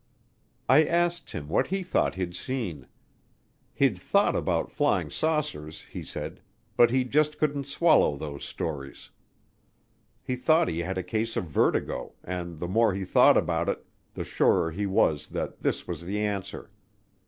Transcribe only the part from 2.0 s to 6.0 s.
he'd seen. He'd thought about flying saucers,